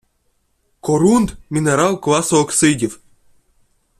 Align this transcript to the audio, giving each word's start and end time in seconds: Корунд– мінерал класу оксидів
Корунд– 0.79 1.33
мінерал 1.49 2.01
класу 2.01 2.37
оксидів 2.37 3.01